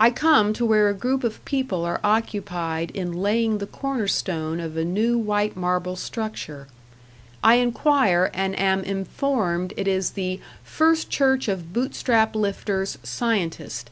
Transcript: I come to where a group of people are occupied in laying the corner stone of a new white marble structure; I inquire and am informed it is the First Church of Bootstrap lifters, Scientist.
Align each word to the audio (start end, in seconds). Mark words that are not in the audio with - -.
I 0.00 0.10
come 0.10 0.54
to 0.54 0.64
where 0.64 0.88
a 0.88 0.94
group 0.94 1.22
of 1.24 1.44
people 1.44 1.84
are 1.84 2.00
occupied 2.02 2.90
in 2.92 3.12
laying 3.12 3.58
the 3.58 3.66
corner 3.66 4.08
stone 4.08 4.60
of 4.60 4.78
a 4.78 4.82
new 4.86 5.18
white 5.18 5.56
marble 5.58 5.94
structure; 5.94 6.68
I 7.44 7.56
inquire 7.56 8.30
and 8.32 8.58
am 8.58 8.82
informed 8.82 9.74
it 9.76 9.86
is 9.86 10.12
the 10.12 10.40
First 10.64 11.10
Church 11.10 11.48
of 11.48 11.74
Bootstrap 11.74 12.34
lifters, 12.34 12.96
Scientist. 13.02 13.90